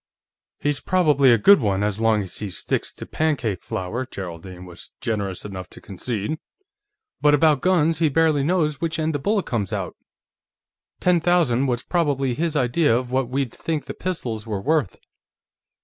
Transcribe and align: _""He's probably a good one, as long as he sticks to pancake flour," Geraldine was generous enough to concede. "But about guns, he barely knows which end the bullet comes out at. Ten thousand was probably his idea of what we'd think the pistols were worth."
_""He's 0.63 0.79
probably 0.79 1.31
a 1.31 1.37
good 1.37 1.59
one, 1.61 1.83
as 1.83 2.01
long 2.01 2.23
as 2.23 2.39
he 2.39 2.49
sticks 2.49 2.91
to 2.93 3.05
pancake 3.05 3.61
flour," 3.63 4.03
Geraldine 4.07 4.65
was 4.65 4.93
generous 4.99 5.45
enough 5.45 5.69
to 5.69 5.79
concede. 5.79 6.39
"But 7.21 7.35
about 7.35 7.61
guns, 7.61 7.99
he 7.99 8.09
barely 8.09 8.43
knows 8.43 8.81
which 8.81 8.97
end 8.97 9.13
the 9.13 9.19
bullet 9.19 9.45
comes 9.45 9.71
out 9.71 9.89
at. 10.01 10.07
Ten 11.01 11.21
thousand 11.21 11.67
was 11.67 11.83
probably 11.83 12.33
his 12.33 12.55
idea 12.55 12.97
of 12.97 13.11
what 13.11 13.29
we'd 13.29 13.53
think 13.53 13.85
the 13.85 13.93
pistols 13.93 14.47
were 14.47 14.59
worth." 14.59 14.97